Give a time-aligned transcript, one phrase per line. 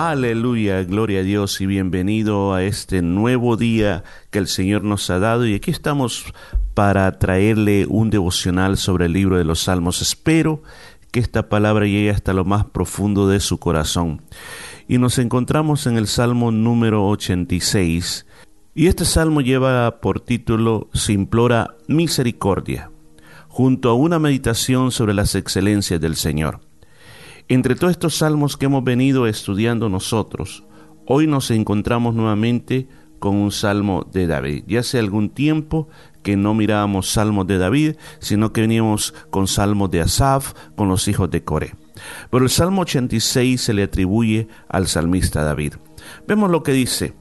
[0.00, 5.18] Aleluya, gloria a Dios y bienvenido a este nuevo día que el Señor nos ha
[5.18, 6.32] dado y aquí estamos
[6.74, 10.00] para traerle un devocional sobre el libro de los Salmos.
[10.00, 10.62] Espero
[11.10, 14.22] que esta palabra llegue hasta lo más profundo de su corazón.
[14.86, 18.24] Y nos encontramos en el Salmo número 86
[18.76, 22.92] y este salmo lleva por título Se implora misericordia,
[23.48, 26.67] junto a una meditación sobre las excelencias del Señor.
[27.50, 30.64] Entre todos estos salmos que hemos venido estudiando nosotros,
[31.06, 32.88] hoy nos encontramos nuevamente
[33.18, 34.64] con un salmo de David.
[34.66, 35.88] Ya hace algún tiempo
[36.22, 41.08] que no mirábamos salmos de David, sino que veníamos con salmos de Asaf, con los
[41.08, 41.74] hijos de Coré.
[42.30, 45.76] Pero el Salmo 86 se le atribuye al salmista David.
[46.26, 47.14] Vemos lo que dice,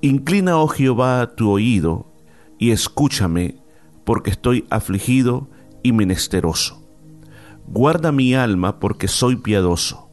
[0.00, 2.10] Inclina, oh Jehová, tu oído
[2.58, 3.56] y escúchame,
[4.04, 5.50] porque estoy afligido
[5.82, 6.87] y menesteroso.
[7.70, 10.08] Guarda mi alma porque soy piadoso.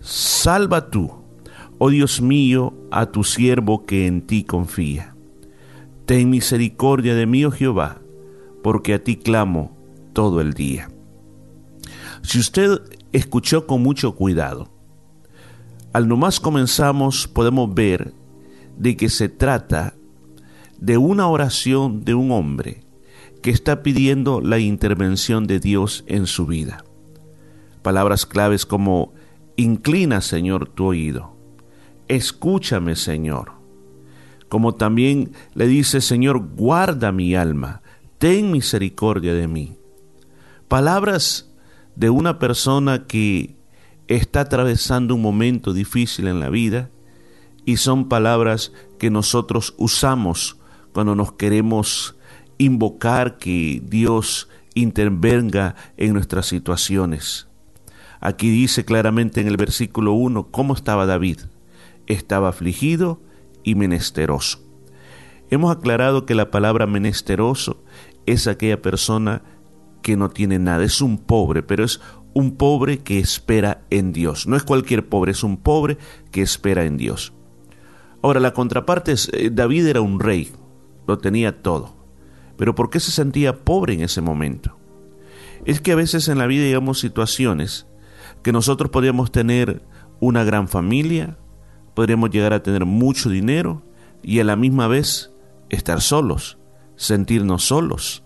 [0.00, 1.10] Salva tú,
[1.78, 5.16] oh Dios mío, a tu siervo que en ti confía.
[6.06, 8.00] Ten misericordia de mí, oh Jehová,
[8.62, 9.76] porque a ti clamo
[10.12, 10.90] todo el día.
[12.22, 12.80] Si usted
[13.12, 14.68] escuchó con mucho cuidado,
[15.92, 18.14] al nomás comenzamos podemos ver
[18.78, 19.94] de que se trata
[20.78, 22.84] de una oración de un hombre
[23.42, 26.84] que está pidiendo la intervención de Dios en su vida.
[27.82, 29.12] Palabras claves como,
[29.56, 31.36] inclina Señor tu oído,
[32.08, 33.52] escúchame Señor.
[34.48, 37.82] Como también le dice, Señor, guarda mi alma,
[38.18, 39.78] ten misericordia de mí.
[40.68, 41.50] Palabras
[41.96, 43.56] de una persona que
[44.08, 46.90] está atravesando un momento difícil en la vida
[47.64, 50.58] y son palabras que nosotros usamos
[50.92, 52.16] cuando nos queremos
[52.58, 57.48] invocar que Dios intervenga en nuestras situaciones.
[58.24, 61.40] Aquí dice claramente en el versículo 1 cómo estaba David.
[62.06, 63.20] Estaba afligido
[63.64, 64.60] y menesteroso.
[65.50, 67.82] Hemos aclarado que la palabra menesteroso
[68.24, 69.42] es aquella persona
[70.02, 72.00] que no tiene nada, es un pobre, pero es
[72.32, 74.46] un pobre que espera en Dios.
[74.46, 75.98] No es cualquier pobre, es un pobre
[76.30, 77.32] que espera en Dios.
[78.22, 80.52] Ahora, la contraparte es, eh, David era un rey,
[81.08, 81.96] lo tenía todo.
[82.56, 84.78] Pero ¿por qué se sentía pobre en ese momento?
[85.64, 87.88] Es que a veces en la vida llegamos situaciones
[88.42, 89.82] que nosotros podríamos tener
[90.20, 91.38] una gran familia,
[91.94, 93.82] podríamos llegar a tener mucho dinero
[94.22, 95.32] y a la misma vez
[95.68, 96.58] estar solos,
[96.96, 98.22] sentirnos solos.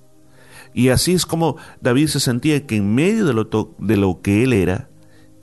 [0.75, 4.43] Y así es como David se sentía que en medio de lo, de lo que
[4.43, 4.91] él era,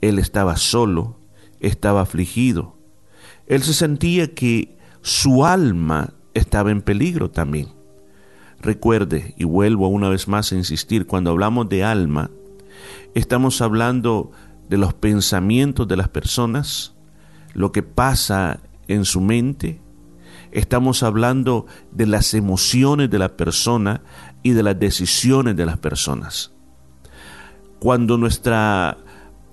[0.00, 1.18] él estaba solo,
[1.60, 2.78] estaba afligido.
[3.46, 7.68] Él se sentía que su alma estaba en peligro también.
[8.60, 12.30] Recuerde, y vuelvo una vez más a insistir, cuando hablamos de alma,
[13.14, 14.30] estamos hablando
[14.74, 16.96] de los pensamientos de las personas,
[17.52, 18.58] lo que pasa
[18.88, 19.80] en su mente.
[20.50, 24.02] Estamos hablando de las emociones de la persona
[24.42, 26.50] y de las decisiones de las personas.
[27.78, 28.98] Cuando nuestra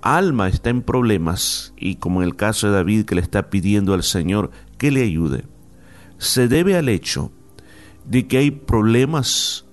[0.00, 3.94] alma está en problemas, y como en el caso de David que le está pidiendo
[3.94, 5.44] al Señor que le ayude,
[6.18, 7.30] se debe al hecho
[8.06, 9.66] de que hay problemas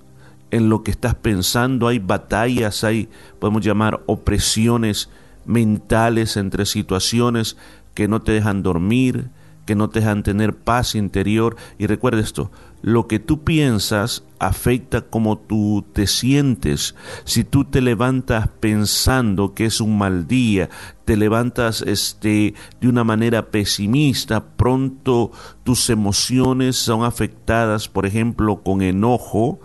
[0.52, 5.10] en lo que estás pensando, hay batallas, hay, podemos llamar, opresiones
[5.50, 7.58] mentales entre situaciones
[7.96, 9.32] que no te dejan dormir,
[9.66, 11.56] que no te dejan tener paz interior.
[11.80, 12.52] Y recuerda esto,
[12.84, 16.96] lo que tú piensas afecta como tú te sientes.
[17.24, 20.70] Si tú te levantas pensando que es un mal día,
[21.04, 25.32] te levantas este de una manera pesimista, pronto
[25.64, 29.60] tus emociones son afectadas, por ejemplo, con enojo,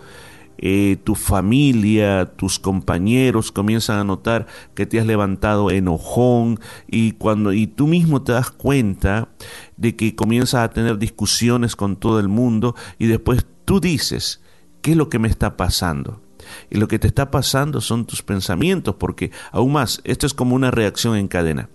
[0.66, 6.58] eh, tu familia, tus compañeros comienzan a notar que te has levantado enojón
[6.88, 9.28] y cuando y tú mismo te das cuenta
[9.76, 14.40] de que comienzas a tener discusiones con todo el mundo y después tú dices,
[14.80, 16.22] ¿qué es lo que me está pasando?
[16.70, 20.54] Y lo que te está pasando son tus pensamientos, porque aún más, esto es como
[20.54, 21.68] una reacción en cadena.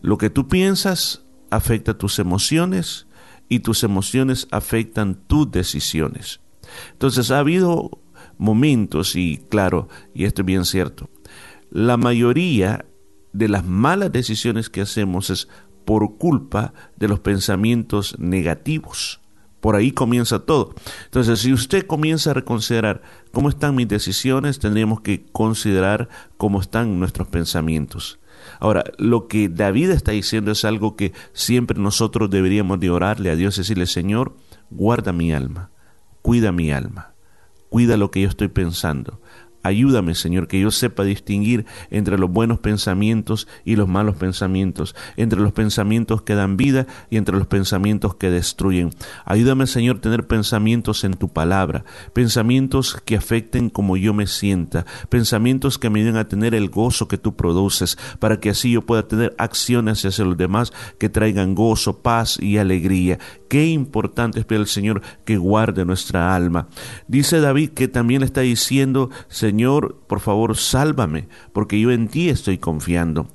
[0.00, 3.08] Lo que tú piensas afecta tus emociones
[3.50, 6.40] y tus emociones afectan tus decisiones.
[6.92, 8.00] Entonces ha habido
[8.38, 11.08] momentos, y claro, y esto es bien cierto,
[11.70, 12.84] la mayoría
[13.32, 15.48] de las malas decisiones que hacemos es
[15.84, 19.20] por culpa de los pensamientos negativos.
[19.60, 20.74] Por ahí comienza todo.
[21.04, 23.02] Entonces, si usted comienza a reconsiderar
[23.32, 28.20] cómo están mis decisiones, tendríamos que considerar cómo están nuestros pensamientos.
[28.60, 33.36] Ahora, lo que David está diciendo es algo que siempre nosotros deberíamos de orarle a
[33.36, 34.36] Dios, decirle, Señor,
[34.70, 35.70] guarda mi alma,
[36.22, 37.14] cuida mi alma,
[37.76, 39.20] cuida lo que yo estoy pensando,
[39.66, 45.40] Ayúdame, Señor, que yo sepa distinguir entre los buenos pensamientos y los malos pensamientos, entre
[45.40, 48.90] los pensamientos que dan vida y entre los pensamientos que destruyen.
[49.24, 55.78] Ayúdame, Señor, tener pensamientos en tu palabra, pensamientos que afecten como yo me sienta, pensamientos
[55.78, 59.08] que me den a tener el gozo que tú produces, para que así yo pueda
[59.08, 63.18] tener acciones hacia los demás que traigan gozo, paz y alegría.
[63.48, 66.68] Qué importante es el Señor que guarde nuestra alma.
[67.08, 69.55] Dice David que también está diciendo, Señor,
[70.06, 73.26] por favor, sálvame, porque yo en ti estoy confiando.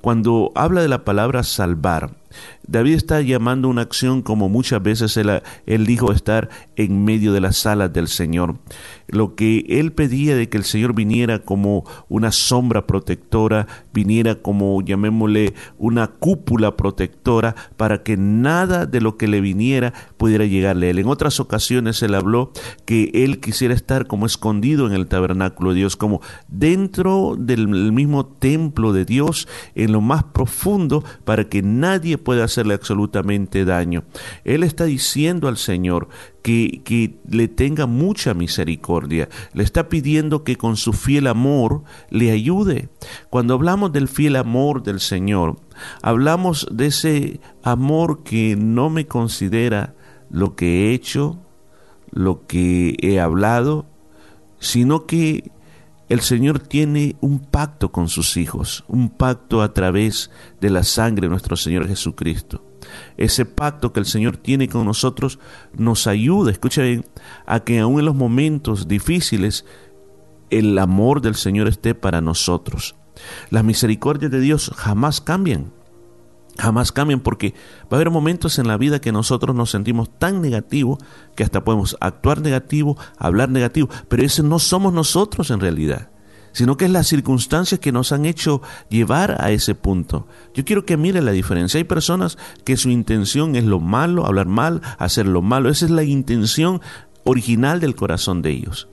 [0.00, 2.16] Cuando habla de la palabra salvar,
[2.66, 7.56] David está llamando una acción como muchas veces él, dijo estar en medio de las
[7.56, 8.56] salas del Señor.
[9.06, 14.82] Lo que él pedía de que el Señor viniera como una sombra protectora, viniera como,
[14.82, 20.90] llamémosle, una cúpula protectora para que nada de lo que le viniera pudiera llegarle a
[20.90, 20.98] él.
[20.98, 22.52] En otras ocasiones él habló
[22.84, 28.26] que él quisiera estar como escondido en el tabernáculo de Dios, como dentro del mismo
[28.26, 34.04] templo de Dios, en lo más profundo, para que nadie pueda hacerle absolutamente daño.
[34.44, 36.08] Él está diciendo al Señor
[36.42, 39.28] que, que, le tenga mucha misericordia.
[39.52, 42.88] Le está pidiendo que con su fiel amor le ayude.
[43.30, 45.56] Cuando hablamos del fiel amor del Señor,
[46.02, 49.94] hablamos de ese amor que no me considera
[50.30, 51.38] lo que he hecho,
[52.10, 53.86] lo que he hablado,
[54.58, 55.50] sino que
[56.08, 61.26] el Señor tiene un pacto con sus hijos, un pacto a través de la sangre
[61.26, 62.64] de nuestro Señor Jesucristo.
[63.16, 65.38] Ese pacto que el Señor tiene con nosotros
[65.74, 67.04] nos ayuda, escucha bien,
[67.44, 69.66] a que aun en los momentos difíciles
[70.50, 72.94] el amor del Señor esté para nosotros.
[73.50, 75.72] Las misericordias de Dios jamás cambian.
[76.58, 80.42] Jamás cambian porque va a haber momentos en la vida que nosotros nos sentimos tan
[80.42, 80.98] negativos
[81.36, 86.10] que hasta podemos actuar negativo, hablar negativo, pero ese no somos nosotros en realidad,
[86.50, 90.26] sino que es las circunstancias que nos han hecho llevar a ese punto.
[90.52, 91.78] Yo quiero que mire la diferencia.
[91.78, 95.70] Hay personas que su intención es lo malo, hablar mal, hacer lo malo.
[95.70, 96.80] Esa es la intención
[97.22, 98.88] original del corazón de ellos.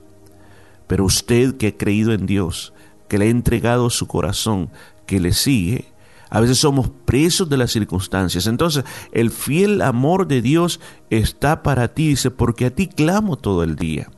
[0.86, 2.72] Pero usted que ha creído en Dios,
[3.08, 4.70] que le ha entregado su corazón,
[5.06, 5.95] que le sigue,
[6.28, 8.46] a veces somos presos de las circunstancias.
[8.46, 10.80] Entonces, el fiel amor de Dios
[11.10, 14.10] está para ti, dice, porque a ti clamo todo el día.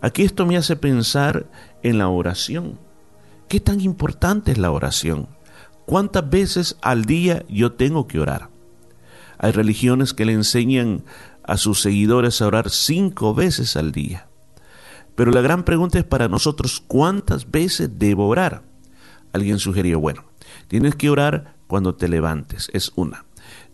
[0.00, 1.46] Aquí esto me hace pensar
[1.82, 2.78] en la oración.
[3.48, 5.28] ¿Qué tan importante es la oración?
[5.86, 8.48] ¿Cuántas veces al día yo tengo que orar?
[9.38, 11.04] Hay religiones que le enseñan
[11.42, 14.28] a sus seguidores a orar cinco veces al día.
[15.14, 18.62] Pero la gran pregunta es para nosotros, ¿cuántas veces debo orar?
[19.32, 20.29] Alguien sugirió, bueno,
[20.70, 23.24] Tienes que orar cuando te levantes, es una.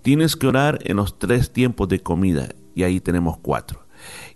[0.00, 3.84] Tienes que orar en los tres tiempos de comida, y ahí tenemos cuatro.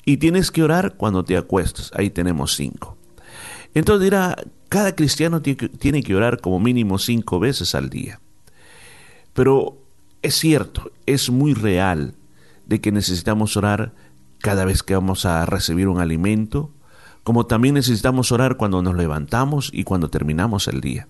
[0.04, 2.98] Y tienes que orar cuando te acuestas, ahí tenemos cinco.
[3.72, 4.36] Entonces dirá,
[4.68, 8.20] cada cristiano tiene que orar como mínimo cinco veces al día.
[9.32, 9.78] Pero
[10.20, 12.14] es cierto, es muy real
[12.66, 13.94] de que necesitamos orar
[14.36, 16.70] cada vez que vamos a recibir un alimento,
[17.22, 21.08] como también necesitamos orar cuando nos levantamos y cuando terminamos el día.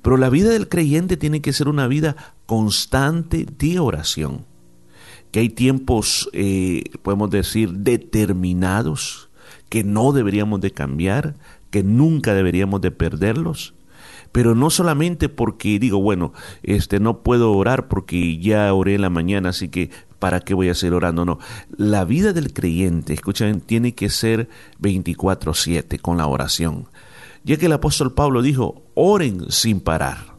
[0.00, 4.46] Pero la vida del creyente tiene que ser una vida constante de oración.
[5.30, 9.30] Que hay tiempos, eh, podemos decir, determinados,
[9.68, 11.36] que no deberíamos de cambiar,
[11.70, 13.74] que nunca deberíamos de perderlos.
[14.30, 16.32] Pero no solamente porque digo, bueno,
[16.62, 20.70] este no puedo orar porque ya oré en la mañana, así que ¿para qué voy
[20.70, 21.24] a seguir orando?
[21.24, 21.38] No,
[21.76, 24.48] la vida del creyente, escuchen, tiene que ser
[24.80, 26.86] 24/7 con la oración
[27.44, 30.36] ya que el apóstol Pablo dijo, oren sin parar.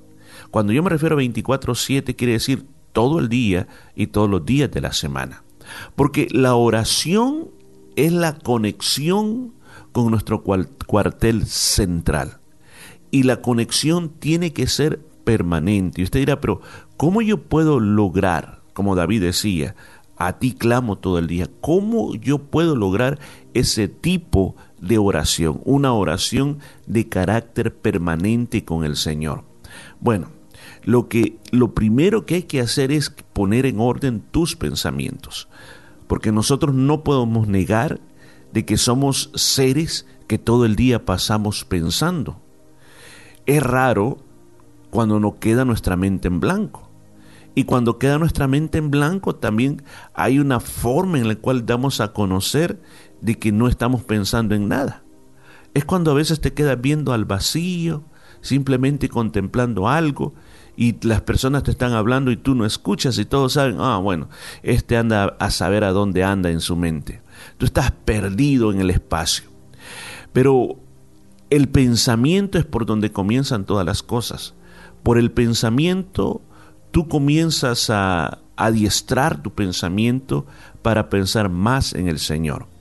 [0.52, 4.72] Cuando yo me refiero a 24/7 quiere decir todo el día y todos los días
[4.72, 5.44] de la semana.
[5.96, 7.50] Porque la oración
[7.96, 9.54] es la conexión
[9.92, 12.40] con nuestro cuartel central.
[13.12, 16.02] Y la conexión tiene que ser permanente.
[16.02, 16.62] Y usted dirá, pero
[16.98, 19.76] ¿cómo yo puedo lograr, como David decía,
[20.18, 23.20] a ti clamo todo el día, cómo yo puedo lograr
[23.54, 29.44] ese tipo de oración, una oración de carácter permanente con el Señor.
[30.00, 30.28] Bueno,
[30.84, 35.48] lo que lo primero que hay que hacer es poner en orden tus pensamientos,
[36.08, 38.02] porque nosotros no podemos negar
[38.52, 42.40] de que somos seres que todo el día pasamos pensando.
[43.46, 44.18] Es raro
[44.90, 46.90] cuando no queda nuestra mente en blanco.
[47.56, 49.84] Y cuando queda nuestra mente en blanco, también
[50.14, 52.82] hay una forma en la cual damos a conocer
[53.24, 55.04] de que no estamos pensando en nada.
[55.74, 58.04] Es cuando a veces te quedas viendo al vacío,
[58.42, 60.34] simplemente contemplando algo,
[60.76, 64.28] y las personas te están hablando y tú no escuchas y todos saben, ah, bueno,
[64.62, 67.22] este anda a saber a dónde anda en su mente.
[67.58, 69.46] Tú estás perdido en el espacio.
[70.34, 70.78] Pero
[71.50, 74.56] el pensamiento es por donde comienzan todas las cosas.
[75.04, 76.42] Por el pensamiento
[76.92, 80.46] tú comienzas a adiestrar tu pensamiento
[80.82, 82.73] para pensar más en el Señor.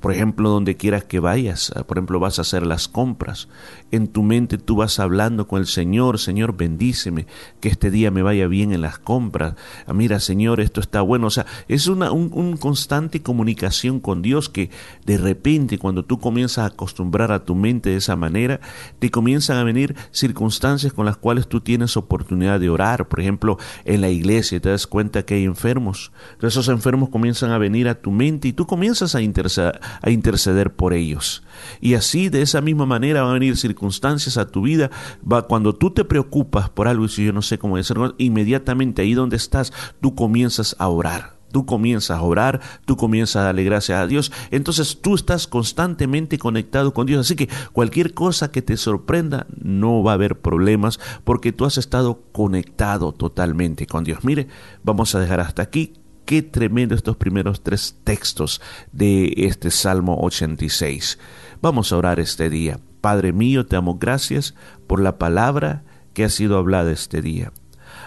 [0.00, 3.48] Por ejemplo, donde quieras que vayas, por ejemplo, vas a hacer las compras.
[3.90, 7.26] En tu mente tú vas hablando con el Señor, Señor, bendíceme,
[7.60, 9.54] que este día me vaya bien en las compras.
[9.86, 11.26] Ah, mira, Señor, esto está bueno.
[11.26, 14.70] O sea, es una un, constante comunicación con Dios que
[15.04, 18.60] de repente cuando tú comienzas a acostumbrar a tu mente de esa manera,
[18.98, 23.08] te comienzan a venir circunstancias con las cuales tú tienes oportunidad de orar.
[23.08, 26.12] Por ejemplo, en la iglesia te das cuenta que hay enfermos.
[26.32, 30.10] Entonces esos enfermos comienzan a venir a tu mente y tú comienzas a interesar a
[30.10, 31.42] interceder por ellos.
[31.80, 34.90] Y así, de esa misma manera, van a venir circunstancias a tu vida.
[35.30, 39.02] Va, cuando tú te preocupas por algo, y si yo no sé cómo decirlo, inmediatamente
[39.02, 41.40] ahí donde estás, tú comienzas a orar.
[41.52, 44.30] Tú comienzas a orar, tú comienzas a darle gracias a Dios.
[44.52, 47.26] Entonces tú estás constantemente conectado con Dios.
[47.26, 51.76] Así que cualquier cosa que te sorprenda, no va a haber problemas porque tú has
[51.76, 54.22] estado conectado totalmente con Dios.
[54.22, 54.46] Mire,
[54.84, 55.94] vamos a dejar hasta aquí.
[56.30, 58.60] Qué tremendo estos primeros tres textos
[58.92, 61.18] de este Salmo 86.
[61.60, 62.78] Vamos a orar este día.
[63.00, 64.54] Padre mío, te amo gracias
[64.86, 65.82] por la palabra
[66.14, 67.52] que ha sido hablada este día.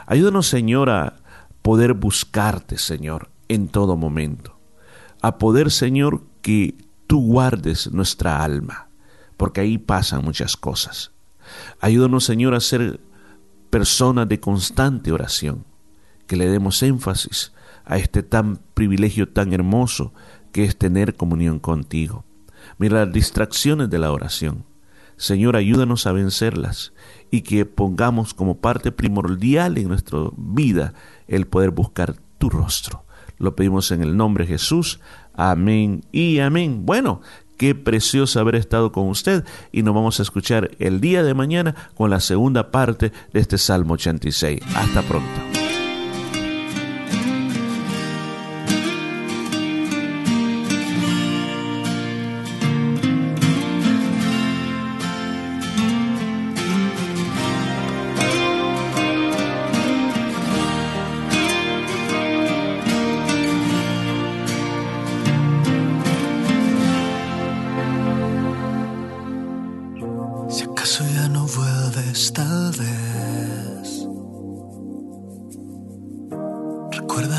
[0.06, 1.18] Ayúdanos, Señor, a
[1.64, 4.58] poder buscarte, Señor, en todo momento.
[5.22, 6.76] A poder, Señor, que
[7.08, 8.88] tú guardes nuestra alma,
[9.36, 11.12] porque ahí pasan muchas cosas.
[11.82, 13.02] Ayúdanos, Señor, a ser
[13.70, 15.66] personas de constante oración,
[16.26, 17.52] que le demos énfasis
[17.86, 20.14] a este tan privilegio tan hermoso
[20.52, 22.26] que es tener comunión contigo.
[22.78, 24.66] Mira las distracciones de la oración.
[25.18, 26.94] Señor, ayúdanos a vencerlas
[27.30, 30.94] y que pongamos como parte primordial en nuestra vida
[31.28, 33.06] el poder buscar tu rostro.
[33.38, 35.00] Lo pedimos en el nombre de Jesús.
[35.34, 36.86] Amén y amén.
[36.86, 37.22] Bueno,
[37.58, 41.76] qué precioso haber estado con usted y nos vamos a escuchar el día de mañana
[41.96, 44.62] con la segunda parte de este Salmo 86.
[44.76, 45.63] Hasta pronto.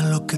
[0.09, 0.37] Lo que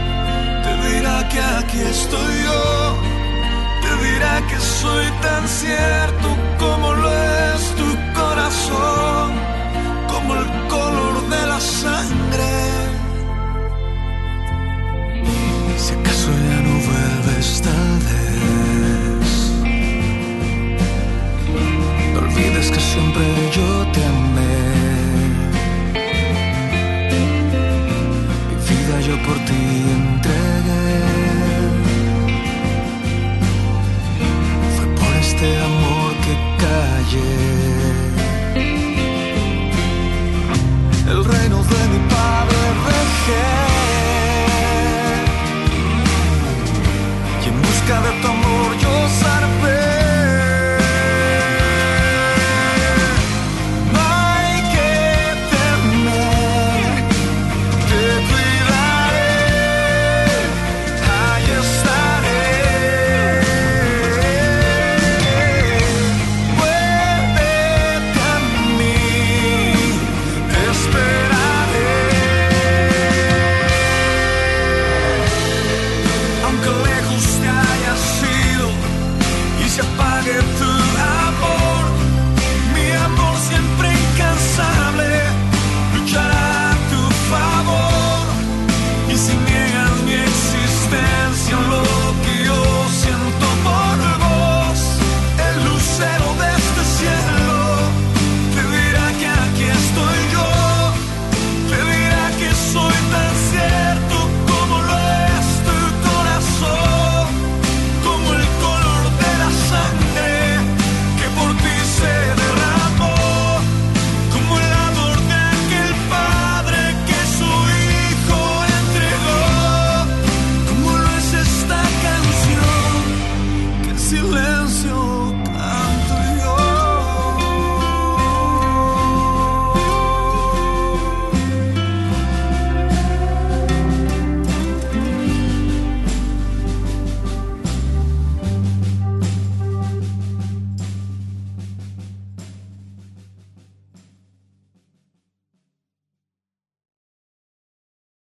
[0.91, 2.63] dirá que aquí estoy yo,
[3.83, 6.27] te dirá que soy tan cierto
[6.59, 9.31] como lo es tu corazón,
[10.11, 12.51] como el color de la sangre.
[15.83, 17.75] Si acaso ya no vuelve esta
[18.07, 19.29] vez,
[22.13, 23.25] no olvides que siempre
[23.57, 24.57] yo te amé.
[28.47, 30.10] Mi vida yo por ti